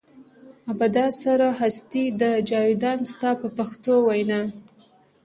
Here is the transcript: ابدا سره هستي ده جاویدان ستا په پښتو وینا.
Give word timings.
ابدا 0.71 1.05
سره 1.21 1.47
هستي 1.61 2.03
ده 2.19 2.31
جاویدان 2.49 2.99
ستا 3.13 3.29
په 3.41 3.47
پښتو 3.57 3.93
وینا. 4.07 4.41